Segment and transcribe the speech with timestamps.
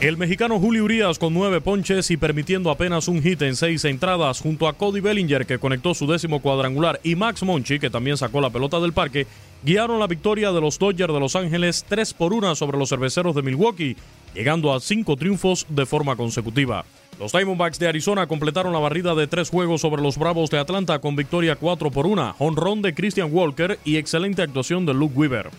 [0.00, 4.40] El mexicano Julio Urias con nueve ponches y permitiendo apenas un hit en seis entradas
[4.40, 8.40] junto a Cody Bellinger que conectó su décimo cuadrangular y Max Monchi que también sacó
[8.40, 9.26] la pelota del parque
[9.62, 13.34] guiaron la victoria de los Dodgers de Los Ángeles 3 por 1 sobre los cerveceros
[13.34, 13.94] de Milwaukee,
[14.34, 16.86] llegando a cinco triunfos de forma consecutiva.
[17.18, 21.00] Los Diamondbacks de Arizona completaron la barrida de tres juegos sobre los Bravos de Atlanta
[21.00, 25.50] con victoria 4 por 1, honrón de Christian Walker y excelente actuación de Luke Weaver.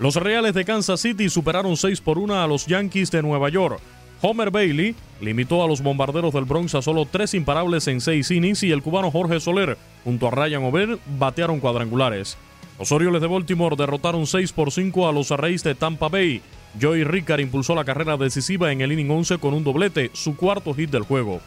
[0.00, 3.80] Los Reales de Kansas City superaron 6 por 1 a los Yankees de Nueva York.
[4.22, 8.62] Homer Bailey limitó a los bombarderos del Bronx a solo tres imparables en seis innings
[8.62, 12.38] y el cubano Jorge Soler, junto a Ryan O'Brien, batearon cuadrangulares.
[12.78, 16.40] Los Orioles de Baltimore derrotaron 6 por 5 a los Reyes de Tampa Bay.
[16.80, 20.72] Joey Rickard impulsó la carrera decisiva en el inning 11 con un doblete, su cuarto
[20.72, 21.42] hit del juego.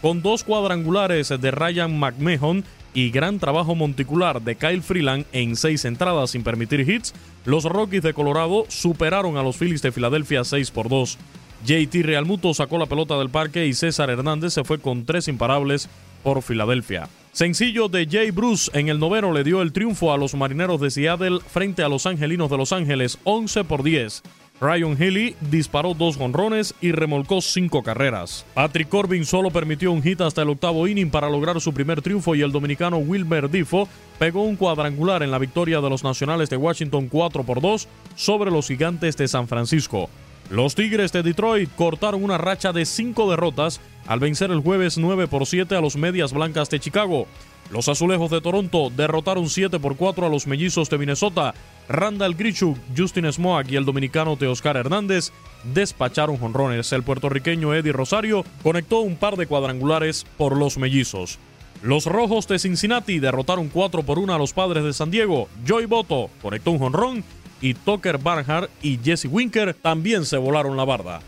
[0.00, 2.64] Con dos cuadrangulares de Ryan McMahon
[2.94, 7.14] y gran trabajo monticular de Kyle Freeland en seis entradas sin permitir hits,
[7.44, 11.18] los Rockies de Colorado superaron a los Phillies de Filadelfia 6 por 2.
[11.64, 15.88] JT Realmuto sacó la pelota del parque y César Hernández se fue con tres imparables
[16.22, 17.08] por Filadelfia.
[17.32, 20.90] Sencillo de Jay Bruce en el noveno le dio el triunfo a los marineros de
[20.90, 24.22] Seattle frente a los angelinos de Los Ángeles 11 por 10.
[24.62, 28.46] Ryan Healy disparó dos jonrones y remolcó cinco carreras.
[28.54, 32.36] Patrick Corbin solo permitió un hit hasta el octavo inning para lograr su primer triunfo
[32.36, 33.88] y el dominicano Wilmer Difo
[34.20, 38.52] pegó un cuadrangular en la victoria de los Nacionales de Washington 4 por 2 sobre
[38.52, 40.08] los Gigantes de San Francisco.
[40.48, 45.26] Los Tigres de Detroit cortaron una racha de cinco derrotas al vencer el jueves 9
[45.26, 47.26] por 7 a los Medias Blancas de Chicago.
[47.70, 51.54] Los Azulejos de Toronto derrotaron 7 por 4 a los Mellizos de Minnesota.
[51.88, 55.32] Randall Grichuk, Justin Smoak y el dominicano Teoscar Hernández
[55.64, 56.92] despacharon jonrones.
[56.92, 61.38] El puertorriqueño Eddie Rosario conectó un par de cuadrangulares por los Mellizos.
[61.82, 65.48] Los Rojos de Cincinnati derrotaron 4 por 1 a los Padres de San Diego.
[65.66, 67.24] Joey Boto conectó un jonrón
[67.60, 71.20] y Tucker Barnhart y Jesse Winker también se volaron la barda.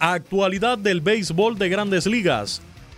[0.00, 2.60] Actualidad del béisbol de grandes ligas.